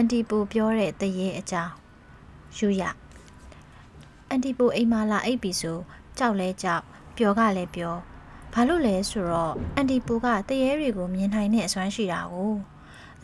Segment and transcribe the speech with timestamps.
[0.00, 1.72] အန်တီပူပြောတဲ့တရေအကြောင်း
[2.56, 2.82] ယူရ
[4.28, 5.78] အန်တီပူအိမ်မာလာအိပ်ပြီဆို
[6.18, 6.84] ကြောက်လဲကြောက်
[7.16, 7.98] ပျော်ကလည်းပျော်
[8.52, 12.54] ဘာလို့လဲဆိုတော့အန်တီပူကတရေတွေကိုမြင်နိုင်တဲ့အစွမ်းရှိတာကို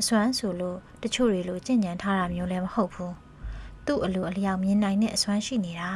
[0.00, 3.14] အစွမ်းဆိုလို့တချို့တွေလိုကြင်ကြံထားတာမျိုးလည်းမဟုတ်ဘူး
[3.86, 5.90] သူ့အလိုအလျောက်မြင်နိုင်တဲ့အစွမ်းရှိနေတာ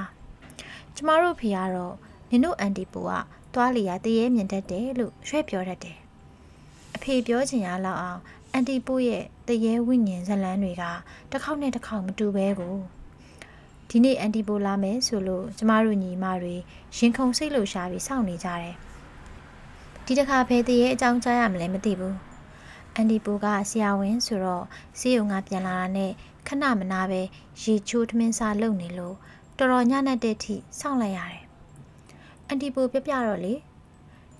[0.94, 1.94] ကျမတို့ဖေကတော့
[2.30, 3.10] နင်တို့အန်တီပူက
[3.54, 5.98] သွားလီယာတရေမြင်တတ်တယ်လို့ရွှဲပြောတတ်တယ်
[6.96, 8.20] အဖေပြောချင်ရလောက်အောင်
[8.52, 10.84] အန်တီပို့ရဲ့တရေဝိညာဉ်ဇလန်းတွေက
[11.30, 12.76] တစ်ခေါက်နဲ့တစ်ခေါက်မတူပဲကို
[13.88, 16.54] ဒီနေ့အန်တီပိုလာမယ်ဆိုလို့ကျမတို့ညီမတွေ
[16.96, 18.74] ရင်ခုန်စိတ်လှုပ်ရှားပြီးစောင့်နေကြတယ်
[20.04, 22.16] ဒီတစ်ခါဘယ်တရေအကြောင်းကြားရမလဲမသိဘူး
[22.94, 24.64] အန်တီပိုကဆရာဝန်ဆိုတော့
[24.98, 26.12] စီးရုံကပြန်လာတာနဲ့
[26.46, 27.20] ခဏမနာပဲ
[27.62, 29.16] ရေချိုးထမင်းစားလုပ်နေလို့
[29.58, 31.42] တော်တော်ညံ့တဲ့အထိစောင့်လိုက်ရတယ်
[32.46, 33.54] အန်တီပိုပြပြတော့လေ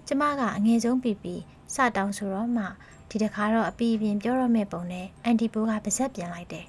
[0.07, 1.35] ကျမကအငယ်ဆုံးပြီပြီ
[1.75, 2.65] စတောင်းဆိုတော့မှ
[3.11, 6.67] ဒီတခါတော့အပီအပြင်ပြောရမယ့်ပုံနဲ့အန်တီပိုးကပါဇက်ပြန်လိုက်တယ်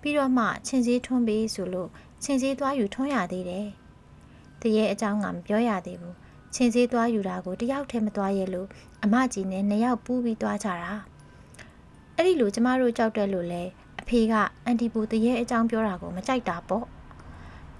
[0.00, 1.88] ပြီးတော့မှချင်းစည်းထွန်းပေးဆိုလို့
[2.22, 3.66] ချင်းစည်းသွားယူထွန်းရသေးတယ်
[4.60, 6.16] တရေအကြောင်းကမပြောရသေးဘူး
[6.54, 8.68] ချင်းစည်းသွားယူတာကိုတယောက်တည်းမသွားရဲလို့
[9.04, 10.92] အမကြီးနဲ့နှစ်ယောက်ပူးပြီးသွားကြတာ
[12.14, 13.62] အဲ့ဒီလိုကျမတို့ကြောက်တယ်လို့လဲ
[14.00, 16.84] အဖေကအန်တီပိုတရေအကြောင်းပြောတာကိုမကြိုက်တာပေါ့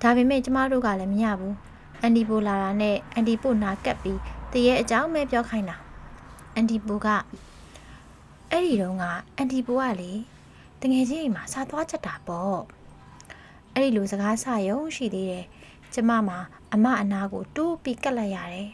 [0.02, 1.54] ဒါပေမဲ့ကျမတို့ကလည်းမရဘူး
[2.00, 4.18] အန်တီပိုလာတာနဲ့အန်တီပိုနာကပ်ပြီး
[4.52, 5.76] တရေအကြောင်းပဲပြောခိုင်းတာ
[6.54, 7.08] အန်တီပိုက
[8.50, 9.04] အဲ့ဒီတုန်းက
[9.36, 10.12] အန်တီပိုကလေ
[10.82, 12.60] တငယ်ချင်းအိမ်မှာစားသွားချက်တာပေါ့
[13.74, 15.44] အဲ့ဒီလိုစကားဆရုံရှိသေးတယ်
[15.94, 16.38] ကျမမှာ
[16.72, 18.70] အမအနာကိုတိုးပြီးကတ်လိုက်ရတယ်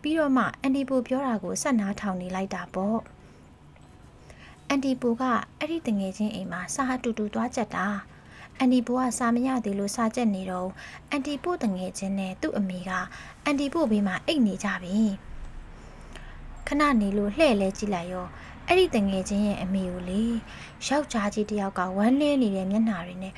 [0.00, 2.98] ပြီးတော့မှအန်တီပိုပြောတာကိုဆက်နာထောင်နေလိုက်တာပေါ့
[4.68, 5.22] အန်တီပိုက
[5.58, 7.86] အဲ့ဒီတငယ်ချင်းအိမ်မှာစားတူတူသွားချက်တာ
[8.58, 10.70] အန်တီပိုကစားမရသေးလို့စားချက်နေတော့
[11.10, 12.90] အန်တီပိုတငယ်ချင်းနဲ့သူ့အမေက
[13.44, 14.98] အန်တီပိုဘေးမှာအိတ်နေကြပြီ
[16.66, 18.26] ခဏနေလို့လှဲ့လဲကြည့်လိုက်ရော
[18.70, 20.22] အဲ့ဒီတငယ်ချင်းရဲ့အမေကိုလေ
[20.86, 23.34] ယောက်ျားကြီးတယောက်ကဝမ်းလဲနေတဲ့မျက်နှာတွေနဲ့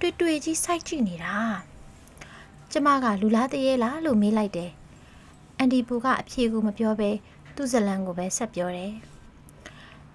[0.00, 1.36] တွေ့တွေ့ကြီးစိုက်ကြည့်နေတာ
[2.72, 4.70] ကျမကလူလားတရေလားလို့မေးလိုက်တယ်
[5.58, 7.10] အန်ဒီပူကအဖြေကိုမပြောဘဲ
[7.56, 8.92] သူ့ဇလံကိုပဲဆက်ပြောတယ်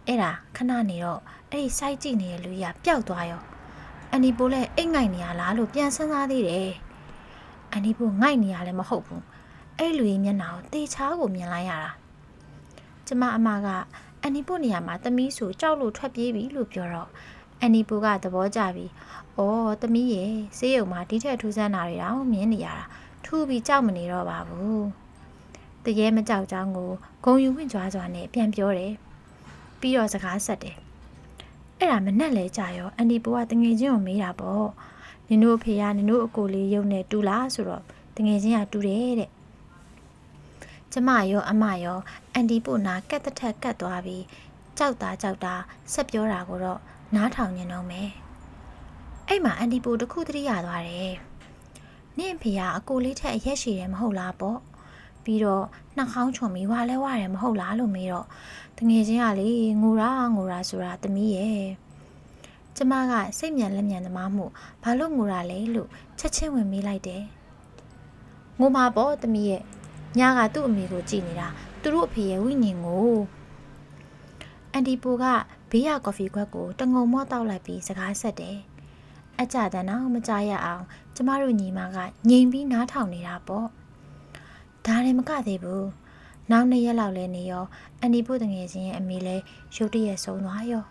[0.08, 3.42] အဲ့ဒါခဏနေတော့အဲ့ဒီစိုက်ကြည့်နေတဲ့လူကြီးကပျောက်သွားရော
[4.12, 6.70] အန်ဒီပူလည်းအိတ်ငိုက်နေရလားလို့ပြန်စဉ်းစားသေးတယ်
[7.72, 9.24] အန်ဒီပူငိုက်နေရလည်းမဟုတ်ဘူး
[9.78, 11.92] အဲ့လူကြီးမျက်နှာကိုတေချားကိုမြင်လိုက်ရတာ
[13.08, 13.68] ကျမအမက
[14.22, 17.10] အန်နီပိုနေရာမှာသမီးဆိုကြောက်လို့ထွက်ပြေးပြီလို့ပြောတော့
[17.60, 18.86] အန်နီပိုကသဘောကျပြီ။
[19.38, 22.76] အော်သမီးရဲ့ဆေးရုံမှာဒီထက်ထူးဆန်းတာတွေတော့မြင်နေရတာ
[23.26, 24.82] ထူးပြီးကြောက်မနေတော့ပါဘူး။
[25.84, 26.92] တရေမကြောက်ကြောင်းကို
[27.24, 28.94] ဂုံယူဝင်ကြွားစွာနဲ့ပြန်ပြောတယ်။
[29.80, 30.78] ပြီးတော့စကားဆက်တယ်။
[31.80, 34.68] အဲ့ဒါမနဲ့လဲကြာရောအန်ဒီပိုကတငယ်ချင်းကိုမေးတာပေါ့။
[35.30, 37.84] နင်တို့အဖေကနင်တို့အကိုလေးရုံနဲ့တူလားဆိုတော့
[38.16, 39.30] တငယ်ချင်းကတူတယ်တဲ့
[40.98, 42.00] ကျမရောအမရော
[42.34, 44.24] အန်တီပိုနာကတ်တထက်ကတ်သွားပြီး
[44.78, 45.54] ကြောက်တာကြောက်တာ
[45.94, 46.80] ဆက်ပြောတာကိုတော့
[47.16, 48.10] နားထောင်နေတော့မယ်
[49.28, 51.16] အဲ့မှာအန်တီပိုတခုတည်းရသွားတယ်
[52.18, 54.60] နင့်ဖေကအကိုလေးထက်အရက်ရှိတယ်မဟုတ်လားပေါ့
[55.24, 55.66] ပြီးတော့
[55.98, 58.28] နှာခေါင်းချုံပြီးဝါလဲဝါတယ်မဟုတ်လားလို့မေးတော့
[58.78, 59.50] တငယ်ချင်းကလေ
[59.82, 61.66] ငိုရာငိုရာဆိုတာသမီးရဲ့
[62.76, 64.46] ကျမကစိတ်မြန်လက်မြန်သမားမှု
[64.84, 65.90] ဘာလို့ငိုရာလဲလို့
[66.20, 67.24] ချက်ချင်းဝင်မေးလိုက်တယ်
[68.60, 69.64] ငိုမှာပေါ့သမီးရဲ့
[70.20, 71.48] ညကသူ့အမေကိုကြည်နေတာ
[71.82, 73.16] သူတို့အဖေရဲ့ဝိညာဉ်ကို
[74.72, 75.26] အန်ဒီပိုက
[75.70, 78.58] ဘေးရကော်ဖီခွက်ကိုတငုံမော့တောက်လိုက်ပြီးစကားဆက်တယ်
[79.40, 80.84] အကြတန်းတော့မကြရအောင်
[81.16, 81.98] ကျမတို့ညီမက
[82.30, 83.68] ငြိမ်ပြီးနားထောင်နေတာပေါ့
[84.86, 85.88] ဒါလည်းမကသေးဘူး
[86.52, 87.66] နောက်နှစ်ရက်လောက်လဲနေရော
[88.00, 89.36] အန်ဒီပိုတငယ်ချင်းရဲ့အမေလဲ
[89.76, 90.84] ရုတ်တရက်ဆုံးသွားရော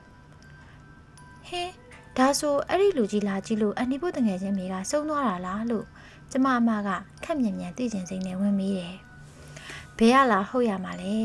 [1.48, 1.72] ဟင်း
[2.16, 5.86] ဒါဆိုအဲ့ဒီလူကြီးလာကြည့်လို့အန်ဒီပိုတငယ်ချင်းမိကဆုံးသွားတာလားလို့
[6.30, 6.88] ကျမအမက
[7.24, 8.96] ခက်မြန်မြန်သိကျင်စိမ့်နဲ့ဝင်မိတယ်
[9.98, 11.16] ဘယ်ရလာဟုတ်ရမှာလဲ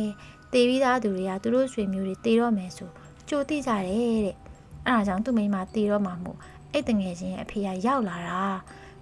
[0.54, 2.90] တေပြီးသားသူတွေကသူတို့ဆွေမျိုးတွေတေတော့မယ်ဆို
[3.30, 4.36] ကြိုသိကြတယ်တဲ့
[4.86, 6.38] အဲ့ဒါကြောင့်သူ့မိန်းမတေတော့မှမို့
[6.72, 8.42] အဲ့တငယ်ချင်းရဲ့အဖေကရောက်လာတာ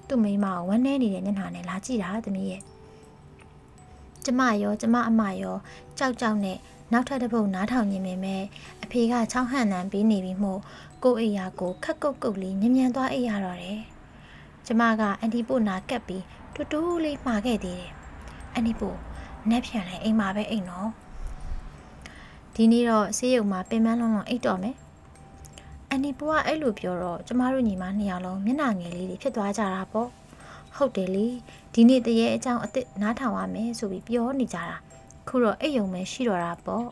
[0.08, 2.62] သူ့မိန်းမကိုဝမ်းနေနေတဲ့ညနာနဲ့လာကြည့်တာသမီးရဲ့
[4.26, 5.56] ကျမရောကျမအမရော
[5.98, 6.58] ကြောက်ကြောက်နဲ့
[6.92, 8.44] နောက်ထပ်တစ်ပုတ်နားထောင်နေမိမယ်
[8.84, 10.60] အဖေကချောင်းဟန်နန်ပြီးနေပြီမို့
[11.04, 13.80] ကိုအိယာကိုခက်ကုတ်ကုတ်လေးညံ့ညံ့သွားအိပ်ရတော့တယ်
[14.66, 17.92] ကျမကအန်တီပိုနာကပ်ပြီးတူတူလေးမှာခဲ့သေးတယ်
[18.54, 18.96] အန်တီပို
[19.52, 20.90] နက်ဖြန်လဲအိမ်မှာပဲအိမ်တော့
[22.56, 24.76] ဒီနေ့တော့ဆေးရုံမှာပင်ပန်းလုံးလုံးအိတ်တော့မယ်
[25.90, 30.10] အန်နီပူကအဲ့လိုပြောတော့ကျမတို့ညီမနှစ်ယောက်လုံးမျက်နှာငယ်လေးတွေဖြစ်သွားကြတာပေါ့
[30.76, 31.28] ဟုတ်တယ်လေ
[31.74, 34.78] ဒီနေ့တရေအကြောင်းအစ်စ်နားထောင်ရမယ်ဆိုပြီးပြောနေကြတာ
[35.28, 36.86] ခုတော့အိတ်ယုံပဲရှိတော့တာပေါ့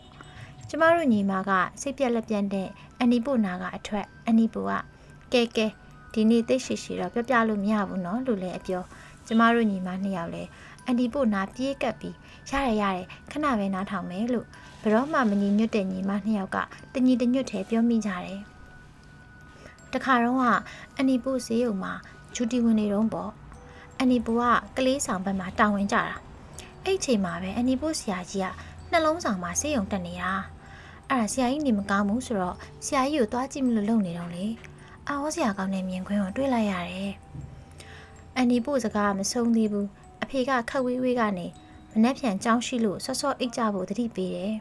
[0.69, 2.67] ကျမတို့ညီမကစိတ်ပြက်လက်ပြက်တဲ့
[2.99, 4.71] အန်နီပူနာကအထွက်အန်နီပူက
[5.33, 5.67] ကဲကဲ
[6.13, 8.83] ဒီနေ့သိရှိရှိတော့ပြောပြလို့မရဘူးနော်လို့လည်းအပြော
[9.27, 10.49] ကျမတို့ညီမနှစ်ယောက်လည်း
[10.85, 12.15] အန်ဒီပို့နာပြေးကပ်ပြီး
[12.49, 14.47] ရတယ်ရတယ်ခဏပဲနားထောင်မယ်လို့
[14.83, 16.57] ဘရောမှမညီညွတ်တဲ့ညီမနှစ်ယောက်က
[16.93, 18.39] တညီတညွတ်ထဲပြောမိကြတယ်
[19.93, 20.43] တခါတော့က
[20.95, 21.93] အန်နီပူဈေးရုံမှာ
[22.35, 23.31] ဂျူတီဝင်နေတော့ပေါ့
[23.97, 24.43] အန်နီပူက
[24.77, 26.15] ကလေးဆောင်ဘက်မှာတာဝန်ကြတာ
[26.83, 28.47] အဲ့ချိန်မှာပဲအန်နီပူဆရာကြီးက
[28.91, 30.31] နှလုံးဆောင်မှာဈေးရုံတက်နေတာ
[31.09, 34.45] အဲ့ဒါဆရာကြီးနေမကောင်းဘူးဆိုတော့ဆရာကြီးကိုတွားကြည့်မလို့လုပ်နေတော့လေ
[35.07, 37.11] အာဟောဆရာကောင်းတဲ့မြင်ကွင်းကိုတွေ့လိုက်ရတယ်
[38.35, 39.87] အန်နီပူစကားမဆုံးသေးဘူး
[40.23, 41.47] အဖေကခက်ဝေးဝေးကနေ
[41.91, 44.53] မနှက်ဖြန်ကြောင်းရှိလို့ဆော့ဆော့အိတ်ကြဖို့တတိပေးတယ်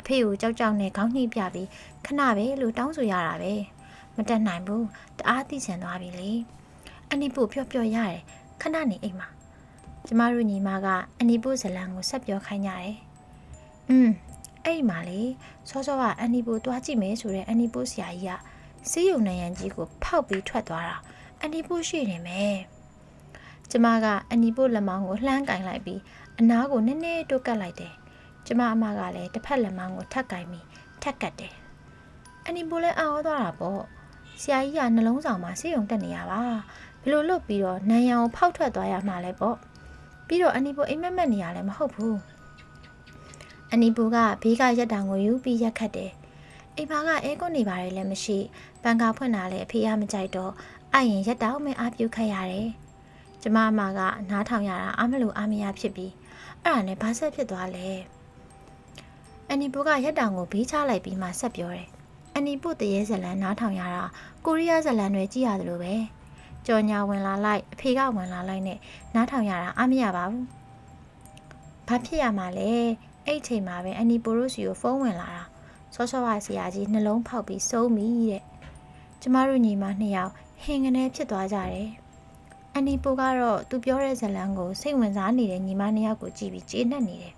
[0.00, 1.68] အဖေကိုကြောက်ကြောက်နဲ့ခေါင်းညှိပြပြီး
[2.04, 3.54] ခဏပဲလို့တောင်းဆိုရတာပဲ
[4.16, 4.86] မတက်နိုင်ဘူး
[5.18, 6.30] တအားသိချင်သွားပြီလေ
[7.10, 8.20] အနီပို့ပြော့ပြော့ရတယ်
[8.60, 9.28] ခဏနေအိမ်မှာ
[10.06, 10.86] ကျမတို့ညီမက
[11.20, 12.94] အနီပို့ဇလံကိုဆက်ပြောခိုင်းကြတယ်
[13.88, 14.10] อืม
[14.64, 15.20] အဲ့ဒီမှာလေ
[15.68, 18.30] စောစောကအနီပို့တွားကြည့်မယ်ဆိုတဲ့အနီပို့ဆရာကြီးက
[18.90, 20.96] စီးရုံနရန်ကြီးကိုဖောက်ပြီးထွက်သွားတာ
[21.42, 22.56] အနီပို့ရှိနေမယ်
[23.70, 26.00] ကျမကအနီပို့လက်မောင်းကိုလှမ်းကင်လိုက်ပြီး
[26.38, 27.94] အနားကိုနည်းနည်းတိုးကပ်လိုက်တယ်
[28.46, 30.66] ကျမအမကလည်းတစ်ဖက်လက်မောင်းကိုထပ်ကင်ပြီး
[31.02, 31.54] ထက်ကတ်တယ်
[32.46, 33.82] အနီပိုလည်းအော်သွားတာပေါ့
[34.42, 36.40] ဆရာကြီးကနှလုံးဆောင်မှာဆေးရုံတက်နေရပါ
[37.02, 39.56] ဘလို့လွတ်ပြီးတော့နန်ရံကိုဖောက်ထွက်သွားရမှာလဲပေါ့
[40.26, 42.18] ပြီးတော့အနီပိုအိမ်မက်မက်နေရလဲမဟုတ်ဘူး
[43.72, 46.12] အနီပိုကဘေးကရက်တောင်ကိုယူပြီးရက်ခတ်တယ်
[46.76, 48.38] အိမ်ပါကအဲကွန်နေပါတယ်လည်းမရှိ
[48.82, 50.52] ပန်ကာဖွင့်တာလည်းအဖေကမကြိုက်တော့
[50.92, 52.68] အဲ့ရင်ရက်တောင်မဲအားပြုတ်ခတ်ရတယ်
[53.42, 54.00] ကျမအမက
[54.30, 56.12] နားထောင်ရတာအမလို့အမရဖြစ်ပြီး
[56.62, 57.88] အဲ့ဒါနဲ့ဘာဆက်ဖြစ်သွားလဲ
[59.50, 61.88] အနီပိုကရက်တောင်ကိုဘေးချလိုက်ပြီးမှဆက်ပြောတယ်
[62.36, 64.04] အနီပုတရေဇလန်နားထောင်ရတာ
[64.44, 65.94] ကိုရီးယားဇလန်တွေကြည့်ရတယ်လို့ပဲ
[66.66, 68.78] ကြော်ညာဝင်လာလိုက်အဖေကဝင်လာလိုက်နဲ့
[69.14, 70.46] နားထောင်ရတာအမရပါဘူး
[71.88, 72.70] ဘာဖြစ်ရမှာလဲ
[73.26, 75.42] အဲ့ချိန်မှာပဲအနီပိုရိုစီကိုဖုန်းဝင်လာတာ
[75.94, 78.42] ဆောဆောဝါဆရာကြီးနှလုံးဖောက်ပြီးစုံးပြီတဲ့
[79.20, 80.32] ကျမတို့ညီမနှစ်ယောက်
[80.62, 81.88] ဟင်ကနေဖြစ်သွားကြတယ်
[82.76, 87.34] အနီပိုကတော့သူပြောတဲ့ဇလန်ကိုစိတ်ဝင်စားနေတဲ့ညီမနှစ်ယောက်ကိုကြည့်ပြီးကျေနပ်နေတယ်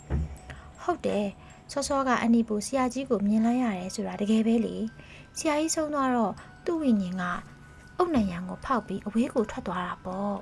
[0.80, 1.26] ဟုတ်တယ်
[1.72, 4.76] စောစောကအနီပူဆရာကြီးကိုမြင်လိုက်ရတယ်ဆိုတာတကယ်ပဲလေ
[5.38, 6.32] ဆရာကြီးဆုံးသွားတော့
[6.64, 7.22] သူ့ဝိညာဉ်က
[7.96, 10.36] အုတ်နံရံကိုဖောက်ပြီးအဝေးကိုထွက်သွားတာပေါ့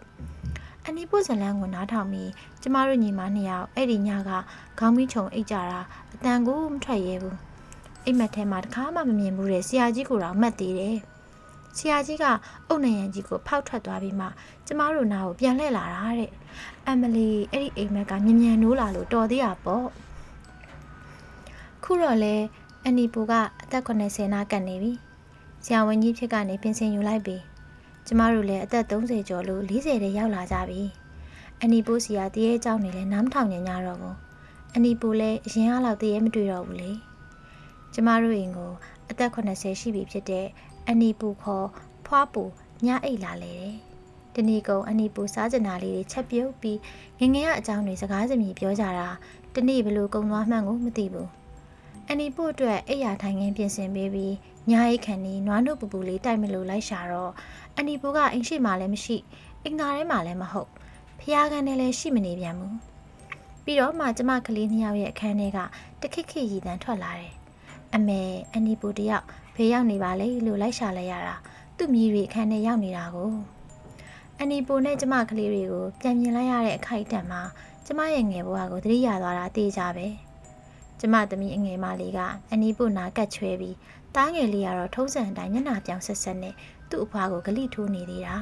[0.87, 2.31] အနီပူဇလန်းကိုနားထောင်ပြီး
[2.63, 4.31] ကျမတို့ညီမနှစ်ယောက်အဲ့ဒီညက
[4.79, 5.81] ခေါင်းမီးချုံအိတ်ကြတာ
[6.15, 7.37] အတန်ကိုမထွက်ရဲဘူး
[8.05, 10.97] အိမ်မက်ထဲမှာတခါမှမမြင်ဘူးတဲ့ဆရာကြီးကိုတော့မှတ်သေးတယ်
[11.78, 12.26] ဆရာကြီးက
[12.68, 14.28] အုတ်နံရံကြီးကိုဖောက်ထွက်သွားပြီးမှ
[14.66, 16.32] ကျမတို့နားကိုပြန်လှည့်လာတာတဲ့
[16.88, 19.88] အမလီအဲ့ဒီအိမ်မက်ကမြ мян နိုးလာလို့တော်သေးတာပေါ့
[21.84, 22.36] ခုတော့လဲ
[22.86, 24.92] အနီပူကအသက်80နာကတ်နေပြီ
[25.66, 27.38] ဆရာဝန်ကြီးဖြစ်ကနေပြင်ဆင်ယူလိုက်ပြီ
[28.08, 30.82] ကျမတို့လည်းအသက်30ကျော်လို့40တဲ့ရောက်လာကြပြီ
[31.62, 34.18] အနီပူစီကတရေเจ้าနေလဲနားမထောင်ညင်ကြတော့ဘူး
[34.76, 36.92] အနီပူလည်းအရင်အားလောက်တရေမတွေ့တော့ဘူးလေ
[37.94, 38.72] ကျမတို့အိမ်ကို
[39.10, 40.46] အသက်80ရှိပြီဖြစ်တဲ့
[40.89, 41.67] အနီပူခေါ်
[42.07, 42.43] ဖွားပူ
[42.87, 43.75] ညအိတ်လာလေတယ်
[44.35, 46.79] တဏီကုံအနီပူစားကြနာလေးတွေချက်ပြုတ်ပြီး
[47.21, 49.09] ငငယ်ရအကြောင်းတွေစကားစမြည်ပြောကြတာ
[49.55, 51.29] တနေ့ဘလို့ကုံသွားမှန်းကိုမသိဘူး
[52.11, 54.35] အနီဖို့အတွက်အိယာထိုင်ခင်းပြင်ဆင်ပေးပြီး
[54.71, 57.33] ညာရိတ်ခန်နီနွားနှုတ်ပူပူလေးတိုက်မလို့လိုက်ရှာတော့
[57.79, 59.17] အနီဖိုကအိမ်ရှိမှလည်းမရှိ
[59.65, 60.71] အင်္ဂါထဲမှလည်းမဟုတ်
[61.21, 62.77] ဖျားကန်နဲ့လည်းရှိမနေပြန်ဘူး
[63.65, 65.59] ပြီးတော့မှကျမကလေးနှစ်ယောက်ရဲ့အခန်းထဲက
[66.01, 67.33] တခစ်ခစ်ရည်တန်းထွက်လာတယ်
[67.95, 68.21] အမေ
[68.55, 71.37] အနီပူတယောက် ဖေးရောက်နေပါလေလို့လိုက်ရှာလိုက်ရတာ
[71.77, 73.33] သူ့မြည်တွေအခန်းထဲရောက်နေတာကို
[74.41, 77.43] အနီပူနဲ့ကျမကလေးတွေကိုပြန်မြင်လိုက်ရတဲ့အခိုက်အတန့်မှာ
[77.87, 80.09] ကျမရဲ့ငယ်ဘဝကိုသတိရသွားတာသိကြပဲ။
[81.01, 82.21] ကျမသမီးအငယ်မလေးက
[82.53, 83.77] အနီးပုနာကတ်ချွဲပြီး
[84.15, 86.55] တားငယ်လေးကတော့ထုံးစံအတိုင်းညနာပြောင်ဆက်ဆက်နဲ့
[86.91, 88.37] သူ့အဖွားကိုဂလိထိုးနေသေးတာ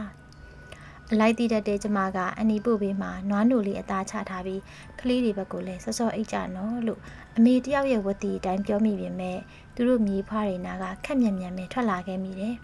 [1.11, 4.63] အလိုက်တည်တတ်တဲ့ကျမကအနီးပုဘေးမှာနွားနိုလေးအသားချထားပြီး
[5.01, 7.01] ကလေးတွေဘက်ကိုလည်းစောစောအိတ်ကြနော်လို့
[7.37, 9.39] အမေတယောက်ရဲ့ဝတ်တီအတိုင်းပြောမိပြင်မဲ့
[9.81, 12.57] သူတို့မြေဖွားတွေနာကခက်မြန်မြန်ပဲထွက်လာခဲ့မိတယ်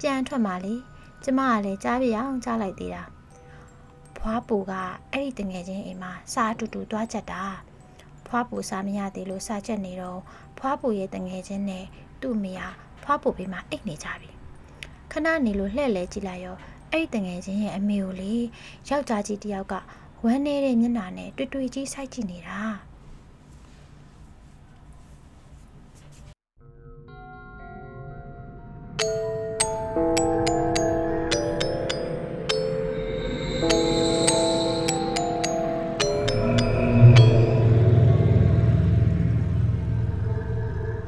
[0.00, 0.74] ပြန်ထွက်မှလေ
[1.24, 3.02] ကျမကလည်းကြားပြအောင်ကြားလိုက်သေးတာ
[4.18, 4.72] ဖွားပူက
[5.12, 7.42] အဲ့ဒီတငယ်ချင်းအိမ်မှာစားအတူတူသွားချက်တာ
[8.26, 10.20] ဖွားပူစားမရသေးလို့စားချက်နေတော့
[10.58, 11.84] ဖွားပူရဲ့တငယ်ချင်းနဲ့
[12.20, 14.30] သူ့မယားဖွားပူဘေးမှာအိတ်နေကြပြီ
[15.12, 16.56] ခဏနေလို့လှဲ့လဲကြည့်လိုက်ရော
[16.90, 18.32] အဲ့ဒီတငယ်ချင်းရဲ့အမေကိုလေ
[18.88, 19.74] ယောက်ျားကြီးတယောက်က
[20.24, 22.60] ဝမ်းနေတဲ့မျက်နှာနဲ့တွေ့တွေ့ကြီးစိုက်ကြည့်နေတာ